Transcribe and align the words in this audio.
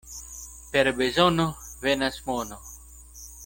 Per 0.75 0.89
bezono 1.01 1.45
venas 1.87 2.19
mono. 2.31 2.61